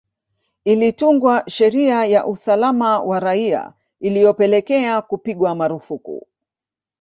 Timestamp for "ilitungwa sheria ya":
0.65-2.25